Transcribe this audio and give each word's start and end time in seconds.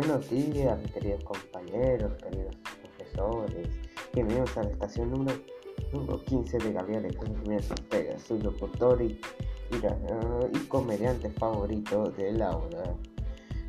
Buenos 0.00 0.30
días, 0.30 0.78
queridos 0.94 1.22
compañeros, 1.24 2.14
queridos 2.22 2.56
profesores. 2.96 3.68
Bienvenidos 4.14 4.56
a 4.56 4.62
la 4.62 4.70
estación 4.70 5.10
número, 5.10 5.38
número 5.92 6.24
15 6.24 6.56
de 6.56 6.72
Gabriel 6.72 7.18
Jiménez 7.18 7.70
Ortega, 7.70 8.18
su 8.18 8.38
locutor 8.38 9.02
y, 9.02 9.20
y, 9.70 10.58
comediante 10.68 11.28
favorito 11.28 12.10
del 12.12 12.40
aula. 12.40 12.96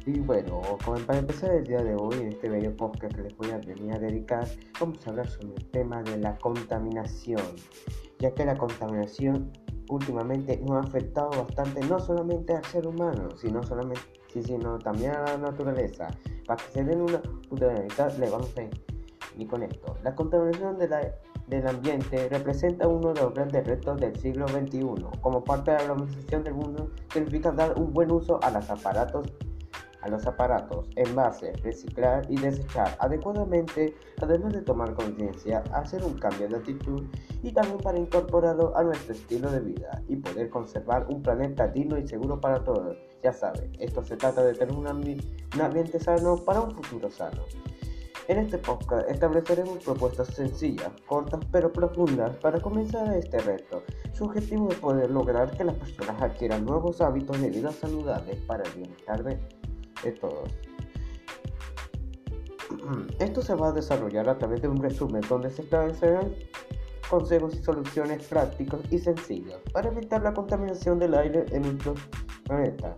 Y 0.06 0.22
bueno, 0.22 0.62
como 0.86 1.00
para 1.00 1.20
empezar 1.20 1.52
el 1.52 1.66
día 1.66 1.84
de 1.84 1.96
hoy, 1.96 2.16
en 2.22 2.30
este 2.30 2.48
bello 2.48 2.78
podcast 2.78 3.14
que 3.14 3.24
les 3.24 3.36
voy 3.36 3.52
a 3.52 3.58
venir 3.58 3.92
a 3.92 4.00
dedicar, 4.00 4.48
vamos 4.80 5.06
a 5.06 5.10
hablar 5.10 5.30
sobre 5.30 5.56
el 5.56 5.70
tema 5.72 6.02
de 6.02 6.18
la 6.18 6.38
contaminación, 6.38 7.44
ya 8.20 8.34
que 8.34 8.46
la 8.46 8.58
contaminación 8.58 9.52
últimamente 9.90 10.62
nos 10.66 10.78
ha 10.78 10.88
afectado 10.88 11.30
bastante 11.32 11.82
no 11.82 12.00
solamente 12.00 12.54
al 12.54 12.64
ser 12.64 12.88
humano, 12.88 13.36
sino 13.36 13.62
solamente 13.64 14.21
sino 14.40 14.80
también 14.80 15.12
a 15.12 15.24
la 15.24 15.38
naturaleza. 15.38 16.08
Para 16.46 16.64
que 16.64 16.72
se 16.72 16.84
den 16.84 17.02
una 17.02 17.22
vista, 17.82 18.10
le 18.20 18.30
vamos 18.30 18.54
a 18.58 18.62
y 19.38 19.46
con 19.46 19.64
esto. 19.64 19.96
La 20.04 20.16
contaminación 20.16 20.78
de 20.78 21.14
del 21.48 21.68
ambiente 21.68 22.30
representa 22.30 22.88
uno 22.88 23.14
de 23.14 23.22
los 23.22 23.34
grandes 23.34 23.66
retos 23.68 24.00
del 24.00 24.16
siglo 24.16 24.48
XXI. 24.48 24.86
Como 25.22 25.44
parte 25.44 25.72
de 25.72 25.78
la 25.78 25.84
globalización 25.84 26.44
del 26.44 26.54
mundo, 26.54 26.90
significa 27.12 27.52
dar 27.52 27.78
un 27.78 27.92
buen 27.92 28.12
uso 28.12 28.40
a 28.42 28.52
los 28.52 28.70
aparatos 28.70 29.28
a 30.02 30.10
los 30.10 30.26
aparatos, 30.26 30.90
envases, 30.96 31.62
reciclar 31.62 32.26
y 32.30 32.38
desechar 32.38 32.96
adecuadamente, 33.00 33.96
además 34.22 34.54
de 34.54 34.62
tomar 34.62 34.94
conciencia, 34.94 35.64
hacer 35.74 36.04
un 36.04 36.14
cambio 36.16 36.48
de 36.48 36.58
actitud 36.58 37.04
y 37.44 37.52
también 37.52 37.78
para 37.80 37.98
incorporarlo 37.98 38.76
a 38.76 38.84
nuestro 38.84 39.14
estilo 39.14 39.52
de 39.52 39.60
vida 39.60 40.02
y 40.08 40.16
poder 40.18 40.50
conservar 40.50 41.06
un 41.10 41.22
planeta 41.22 41.68
digno 41.68 41.98
y 41.98 42.08
seguro 42.08 42.40
para 42.40 42.64
todos. 42.64 42.98
Ya 43.24 43.34
saben, 43.34 43.72
esto 43.80 44.04
se 44.04 44.18
trata 44.18 44.44
de 44.44 44.54
tener 44.54 44.76
un, 44.76 44.88
un 44.88 45.62
ambiente 45.62 46.00
sano 46.00 46.38
para 46.38 46.62
un 46.62 46.72
futuro 46.72 47.10
sano. 47.10 47.42
En 48.28 48.38
este 48.38 48.60
podcast 48.60 49.10
estableceremos 49.10 49.84
propuestas 49.84 50.28
sencillas, 50.30 50.90
cortas 51.06 51.42
pero 51.52 51.74
profundas 51.74 52.36
para 52.38 52.62
comenzar 52.62 53.14
este 53.14 53.40
reto. 53.40 53.84
Su 54.14 54.26
objetivo 54.26 54.70
es 54.70 54.78
poder 54.78 55.10
lograr 55.10 55.52
que 55.52 55.64
las 55.64 55.76
personas 55.76 56.22
adquieran 56.22 56.64
nuevos 56.64 57.02
hábitos 57.02 57.42
de 57.42 57.50
vida 57.50 57.72
saludables 57.72 58.38
para 58.48 58.64
el 58.64 58.72
bienestar 58.74 59.24
de 59.24 59.38
todos. 60.10 60.50
Esto 63.20 63.42
se 63.42 63.54
va 63.54 63.70
a 63.70 63.72
desarrollar 63.72 64.28
a 64.30 64.38
través 64.38 64.62
de 64.62 64.68
un 64.68 64.82
resumen 64.82 65.22
donde 65.30 65.50
se 65.50 65.62
establecerán 65.62 66.34
consejos 67.10 67.54
y 67.56 67.64
soluciones 67.64 68.26
prácticos 68.28 68.80
y 68.90 68.98
sencillos 68.98 69.60
para 69.74 69.90
evitar 69.90 70.24
la 70.24 70.34
contaminación 70.34 70.98
del 70.98 71.14
aire 71.14 71.46
en 71.52 71.64
nuestro 71.64 71.94
planeta. 72.46 72.96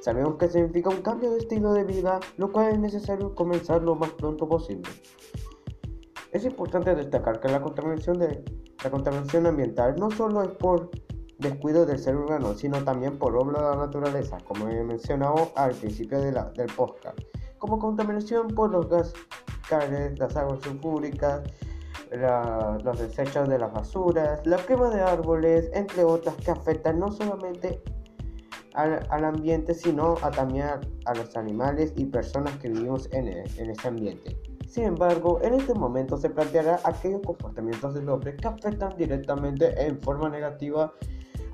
Sabemos 0.00 0.36
que 0.36 0.48
significa 0.48 0.90
un 0.90 1.02
cambio 1.02 1.32
de 1.32 1.38
estilo 1.38 1.72
de 1.72 1.84
vida, 1.84 2.20
lo 2.36 2.52
cual 2.52 2.72
es 2.72 2.78
necesario 2.78 3.34
comenzar 3.34 3.82
lo 3.82 3.96
más 3.96 4.10
pronto 4.12 4.48
posible. 4.48 4.88
Es 6.30 6.44
importante 6.44 6.94
destacar 6.94 7.40
que 7.40 7.48
la 7.48 7.60
contaminación, 7.60 8.20
la 8.20 8.90
contaminación 8.90 9.46
ambiental 9.46 9.96
no 9.98 10.10
solo 10.10 10.42
es 10.42 10.50
por 10.50 10.90
descuido 11.38 11.86
del 11.86 11.98
ser 11.98 12.16
humano, 12.16 12.54
sino 12.54 12.82
también 12.84 13.18
por 13.18 13.36
obra 13.36 13.62
de 13.62 13.76
la 13.76 13.86
naturaleza, 13.86 14.38
como 14.44 14.68
he 14.68 14.82
mencionado 14.82 15.52
al 15.54 15.72
principio 15.72 16.20
del 16.20 16.66
podcast, 16.76 17.18
como 17.58 17.78
contaminación 17.78 18.48
por 18.48 18.70
los 18.70 18.88
gases, 18.88 20.18
las 20.18 20.36
aguas 20.36 20.60
sulfúricas, 20.62 21.42
los 22.10 22.98
desechos 22.98 23.48
de 23.48 23.58
las 23.58 23.72
basuras, 23.72 24.44
la 24.46 24.56
quema 24.56 24.90
de 24.90 25.00
árboles, 25.00 25.70
entre 25.74 26.04
otras 26.04 26.34
que 26.36 26.50
afectan 26.50 26.98
no 26.98 27.12
solamente 27.12 27.82
al, 28.74 29.06
al 29.10 29.24
ambiente, 29.24 29.74
sino 29.74 30.14
a, 30.22 30.30
también 30.30 30.66
a, 31.04 31.14
los 31.14 31.36
animales 31.36 31.92
y 31.96 32.06
personas 32.06 32.56
que 32.58 32.68
vivimos 32.68 33.08
en, 33.12 33.28
en 33.28 33.70
ese 33.70 33.88
ambiente. 33.88 34.36
Sin 34.66 34.84
embargo, 34.84 35.40
en 35.42 35.54
este 35.54 35.74
momento 35.74 36.16
se 36.16 36.28
planteará 36.30 36.80
aquellos 36.84 37.22
comportamientos 37.24 37.94
del 37.94 38.08
hombre 38.08 38.36
que 38.36 38.48
afectan 38.48 38.96
directamente 38.96 39.86
en 39.86 40.00
forma 40.02 40.28
negativa 40.28 40.92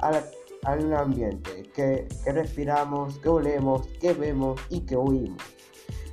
al, 0.04 0.94
ambiente 0.94 1.65
que, 1.75 2.09
que 2.25 2.32
respiramos, 2.32 3.19
que 3.19 3.28
olemos, 3.28 3.87
que 4.00 4.12
vemos 4.12 4.60
y 4.70 4.81
que 4.81 4.97
oímos. 4.97 5.42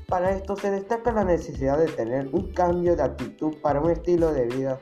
Para 0.08 0.32
esto 0.32 0.56
se 0.56 0.72
destaca 0.72 1.12
la 1.12 1.24
necesidad 1.24 1.78
de 1.78 1.88
tener 1.88 2.28
un 2.34 2.52
cambio 2.52 2.96
de 2.96 3.04
actitud 3.04 3.54
para 3.62 3.80
un 3.80 3.92
estilo 3.92 4.34
de 4.34 4.46
vida 4.48 4.80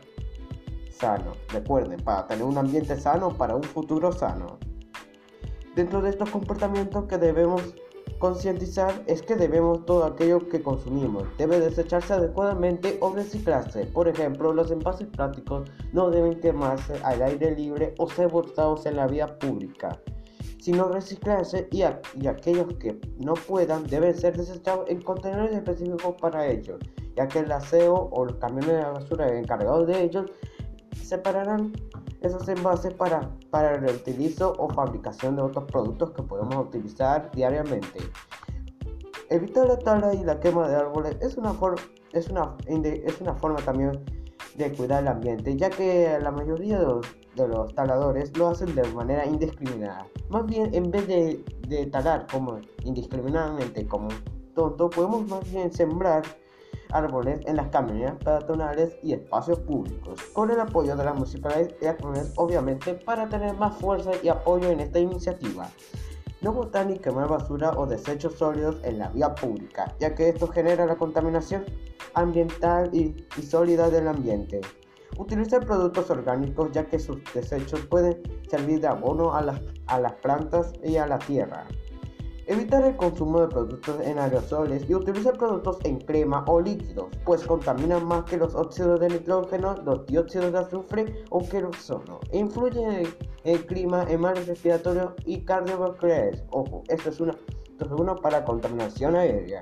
sano. 0.90 1.34
Recuerden, 1.50 2.00
para 2.00 2.28
tener 2.28 2.44
un 2.44 2.58
ambiente 2.58 3.00
sano, 3.00 3.38
para 3.38 3.56
un 3.56 3.64
futuro 3.64 4.12
sano. 4.12 4.58
Dentro 5.76 6.02
de 6.02 6.10
estos 6.10 6.30
comportamientos 6.32 7.06
que 7.06 7.18
debemos 7.18 7.62
Concientizar 8.20 9.02
es 9.08 9.22
que 9.22 9.38
debemos 9.38 9.86
todo 9.86 10.04
aquello 10.04 10.50
que 10.50 10.62
consumimos. 10.62 11.24
Debe 11.38 11.62
desecharse 11.62 12.12
adecuadamente 12.14 12.98
o 13.00 13.14
reciclarse. 13.14 13.86
Por 13.86 14.10
ejemplo, 14.10 14.52
los 14.52 14.70
envases 14.72 15.08
plásticos 15.08 15.70
no 15.94 16.12
deben 16.12 16.38
quemarse 16.42 16.96
al 17.06 17.22
aire 17.22 17.56
libre 17.56 17.96
o 17.98 18.10
ser 18.10 18.28
botados 18.28 18.86
en 18.86 18.98
la 18.98 19.08
vía 19.08 19.40
pública, 19.40 20.02
sino 20.60 20.90
reciclarse 20.90 21.70
y, 21.72 21.84
y 22.22 22.28
aquellos 22.28 22.74
que 22.74 23.00
no 23.20 23.36
puedan 23.36 23.88
deben 23.88 24.14
ser 24.14 24.36
desechados 24.36 24.90
en 24.90 25.02
contenedores 25.02 25.56
específicos 25.56 26.16
para 26.20 26.46
ellos, 26.46 26.78
ya 27.16 27.26
que 27.26 27.40
el 27.40 27.50
aseo 27.50 28.10
o 28.12 28.26
los 28.26 28.36
camiones 28.36 28.68
de 28.68 28.84
basura 28.84 29.40
encargados 29.40 29.88
de 29.88 30.04
ellos 30.04 30.26
separarán 30.92 31.72
esos 32.22 32.48
envases 32.48 32.94
para, 32.94 33.30
para 33.50 33.76
el 33.76 33.82
reutilizo 33.82 34.54
o 34.58 34.70
fabricación 34.70 35.36
de 35.36 35.42
otros 35.42 35.66
productos 35.66 36.12
que 36.12 36.24
podemos 36.24 36.56
utilizar 36.68 37.32
diariamente. 37.32 38.00
Evitar 39.30 39.68
la 39.68 39.78
tala 39.78 40.14
y 40.14 40.24
la 40.24 40.40
quema 40.40 40.68
de 40.68 40.76
árboles 40.76 41.18
es 41.22 41.38
una, 41.38 41.54
es 42.14 42.30
una, 42.30 42.56
es 42.68 43.22
una 43.22 43.36
forma 43.36 43.60
también 43.60 44.04
de 44.56 44.74
cuidar 44.74 45.04
el 45.04 45.08
ambiente, 45.08 45.56
ya 45.56 45.70
que 45.70 46.18
la 46.22 46.32
mayoría 46.32 46.80
de 46.80 46.86
los, 46.86 47.06
de 47.36 47.48
los, 47.48 47.74
taladores 47.76 48.36
lo 48.38 48.50
hacen 48.50 48.74
de 48.76 48.84
manera 48.92 49.26
indiscriminada. 49.26 50.06
Más 50.30 50.46
bien, 50.46 50.74
en 50.74 50.92
vez 50.92 51.08
de, 51.08 51.44
de 51.68 51.86
talar 51.86 52.28
como 52.32 52.60
indiscriminadamente 52.84 53.88
como 53.88 54.10
tonto, 54.56 54.90
podemos 54.90 55.28
más 55.28 55.50
bien 55.52 55.72
sembrar 55.72 56.24
árboles 56.92 57.40
en 57.46 57.56
las 57.56 57.70
caminas 57.70 58.16
peatonales 58.24 58.98
y 59.04 59.14
espacios 59.14 59.60
públicos, 59.60 60.20
con 60.34 60.52
el 60.52 60.60
apoyo 60.60 60.96
de 60.96 61.04
las 61.04 61.14
municipalidades 61.14 61.76
y 61.82 61.86
obviamente 62.36 62.94
para 62.94 63.28
tener 63.30 63.56
más 63.56 63.76
fuerza 63.78 64.12
y 64.24 64.30
apoyo 64.30 64.70
en 64.70 64.80
esta 64.80 65.00
iniciativa. 65.00 65.70
No 66.42 66.54
botar 66.54 66.86
ni 66.86 66.98
quemar 66.98 67.28
basura 67.28 67.72
o 67.72 67.86
desechos 67.86 68.36
sólidos 68.36 68.78
en 68.84 69.00
la 69.00 69.10
vía 69.10 69.36
pública, 69.36 69.94
ya 70.00 70.16
que 70.16 70.30
esto 70.30 70.48
genera 70.48 70.86
la 70.86 70.96
contaminación 70.96 71.66
ambiental 72.14 72.90
y, 72.94 73.28
y 73.38 73.42
sólida 73.42 73.90
del 73.90 74.08
ambiente. 74.08 74.62
Utilizar 75.18 75.66
productos 75.66 76.10
orgánicos 76.10 76.72
ya 76.72 76.86
que 76.86 76.98
sus 76.98 77.18
desechos 77.34 77.82
pueden 77.88 78.22
servir 78.50 78.80
de 78.80 78.88
abono 78.88 79.36
a 79.36 79.42
las, 79.42 79.62
a 79.88 80.00
las 80.00 80.14
plantas 80.14 80.72
y 80.82 80.96
a 80.96 81.08
la 81.08 81.20
tierra. 81.20 81.68
Evitar 82.50 82.84
el 82.84 82.96
consumo 82.96 83.42
de 83.42 83.48
productos 83.48 84.02
en 84.02 84.18
aerosoles 84.18 84.90
y 84.90 84.96
utilizar 84.96 85.38
productos 85.38 85.78
en 85.84 86.00
crema 86.00 86.44
o 86.48 86.60
líquidos, 86.60 87.06
pues 87.24 87.46
contaminan 87.46 88.04
más 88.08 88.24
que 88.24 88.38
los 88.38 88.56
óxidos 88.56 89.00
de 89.02 89.10
nitrógeno, 89.10 89.76
los 89.86 90.04
dióxidos 90.08 90.52
de 90.54 90.58
azufre 90.58 91.26
o 91.30 91.48
que 91.48 91.58
el 91.58 91.66
ozono. 91.66 92.20
E 92.32 92.40
influyen 92.40 92.92
en 92.92 93.08
el 93.44 93.68
clima, 93.68 94.04
en 94.10 94.22
males 94.22 94.48
respiratorios 94.48 95.14
y 95.26 95.42
cardiovasculares. 95.42 96.44
Ojo, 96.50 96.82
esto 96.88 97.12
es, 97.12 97.20
una, 97.20 97.34
esto 97.34 97.86
es 97.86 97.92
uno 97.92 98.16
para 98.16 98.44
contaminación 98.44 99.16
aérea. 99.16 99.60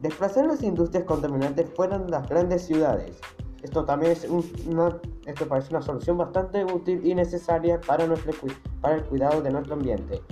Desplazar 0.00 0.46
las 0.46 0.62
industrias 0.62 1.02
contaminantes 1.02 1.68
fuera 1.74 1.98
de 1.98 2.08
las 2.08 2.28
grandes 2.28 2.64
ciudades. 2.64 3.18
Esto 3.64 3.84
también 3.84 4.12
es 4.12 4.24
una, 4.68 5.00
esto 5.24 5.48
parece 5.48 5.70
una 5.70 5.82
solución 5.82 6.16
bastante 6.16 6.64
útil 6.64 7.04
y 7.04 7.12
necesaria 7.12 7.80
para, 7.80 8.06
nuestro, 8.06 8.32
para 8.80 8.94
el 8.94 9.04
cuidado 9.06 9.42
de 9.42 9.50
nuestro 9.50 9.74
ambiente. 9.74 10.22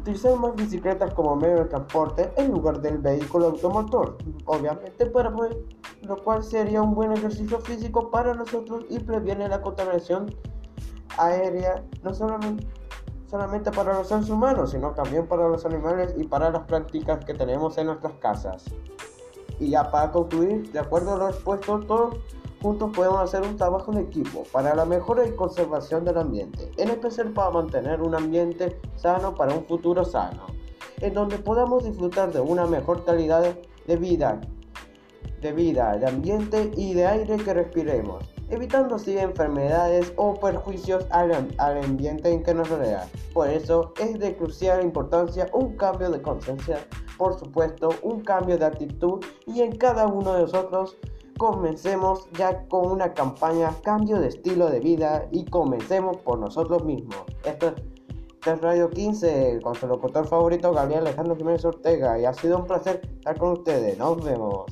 Utilizar 0.00 0.34
más 0.36 0.56
bicicletas 0.56 1.12
como 1.12 1.36
medio 1.36 1.56
de 1.56 1.64
transporte 1.66 2.32
en 2.38 2.52
lugar 2.52 2.80
del 2.80 2.96
vehículo 2.96 3.48
automotor, 3.48 4.16
obviamente 4.46 5.04
para 5.04 5.30
lo 5.30 6.24
cual 6.24 6.42
sería 6.42 6.80
un 6.80 6.94
buen 6.94 7.12
ejercicio 7.12 7.60
físico 7.60 8.10
para 8.10 8.32
nosotros 8.32 8.86
y 8.88 8.98
previene 8.98 9.46
la 9.46 9.60
contaminación 9.60 10.34
aérea, 11.18 11.84
no 12.02 12.14
solamente, 12.14 12.66
solamente 13.26 13.70
para 13.70 13.92
los 13.92 14.08
seres 14.08 14.30
humanos, 14.30 14.70
sino 14.70 14.92
también 14.92 15.26
para 15.26 15.46
los 15.48 15.66
animales 15.66 16.14
y 16.16 16.24
para 16.24 16.48
las 16.48 16.62
prácticas 16.62 17.22
que 17.26 17.34
tenemos 17.34 17.76
en 17.76 17.88
nuestras 17.88 18.14
casas. 18.14 18.64
Y 19.58 19.68
ya 19.68 19.90
para 19.90 20.10
concluir, 20.12 20.72
de 20.72 20.78
acuerdo 20.78 21.12
a 21.12 21.18
lo 21.18 21.28
expuesto, 21.28 21.78
todo 21.80 22.12
Juntos 22.62 22.90
podemos 22.94 23.20
hacer 23.20 23.40
un 23.42 23.56
trabajo 23.56 23.90
en 23.92 23.98
equipo 23.98 24.44
para 24.52 24.74
la 24.74 24.84
mejora 24.84 25.26
y 25.26 25.34
conservación 25.34 26.04
del 26.04 26.18
ambiente, 26.18 26.70
en 26.76 26.90
especial 26.90 27.32
para 27.32 27.50
mantener 27.50 28.02
un 28.02 28.14
ambiente 28.14 28.78
sano 28.96 29.34
para 29.34 29.54
un 29.54 29.64
futuro 29.64 30.04
sano, 30.04 30.46
en 31.00 31.14
donde 31.14 31.38
podamos 31.38 31.84
disfrutar 31.84 32.30
de 32.32 32.40
una 32.40 32.66
mejor 32.66 33.04
calidad 33.06 33.56
de 33.86 33.96
vida, 33.96 34.42
de 35.40 35.52
vida, 35.52 35.96
de 35.96 36.06
ambiente 36.06 36.70
y 36.76 36.92
de 36.92 37.06
aire 37.06 37.38
que 37.38 37.54
respiremos. 37.54 38.24
evitando 38.50 38.96
así 38.96 39.16
enfermedades 39.16 40.12
o 40.16 40.34
perjuicios 40.34 41.06
al, 41.10 41.32
al 41.56 41.84
ambiente 41.84 42.30
en 42.30 42.42
que 42.42 42.52
nos 42.52 42.68
rodea. 42.68 43.08
Por 43.32 43.48
eso 43.48 43.94
es 44.00 44.18
de 44.18 44.36
crucial 44.36 44.82
importancia 44.82 45.48
un 45.52 45.76
cambio 45.76 46.10
de 46.10 46.20
conciencia, 46.20 46.80
por 47.16 47.38
supuesto, 47.38 47.90
un 48.02 48.20
cambio 48.22 48.58
de 48.58 48.66
actitud 48.66 49.24
y 49.46 49.62
en 49.62 49.76
cada 49.76 50.08
uno 50.08 50.34
de 50.34 50.42
nosotros 50.42 50.98
comencemos 51.40 52.28
ya 52.32 52.68
con 52.68 52.90
una 52.90 53.14
campaña 53.14 53.74
cambio 53.82 54.20
de 54.20 54.28
estilo 54.28 54.68
de 54.68 54.78
vida 54.78 55.26
y 55.32 55.46
comencemos 55.46 56.18
por 56.18 56.38
nosotros 56.38 56.84
mismos. 56.84 57.24
Esto 57.44 57.72
es 58.44 58.60
Radio 58.60 58.90
15 58.90 59.60
con 59.62 59.74
su 59.74 59.86
locutor 59.86 60.26
favorito 60.26 60.70
Gabriel 60.70 61.06
Alejandro 61.06 61.36
Jiménez 61.36 61.64
Ortega 61.64 62.18
y 62.20 62.26
ha 62.26 62.34
sido 62.34 62.58
un 62.58 62.66
placer 62.66 63.00
estar 63.16 63.38
con 63.38 63.52
ustedes. 63.52 63.96
Nos 63.96 64.22
vemos. 64.22 64.66